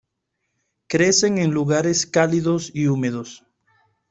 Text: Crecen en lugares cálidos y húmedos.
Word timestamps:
Crecen 0.87 1.37
en 1.37 1.51
lugares 1.51 2.07
cálidos 2.07 2.71
y 2.73 2.87
húmedos. 2.87 3.45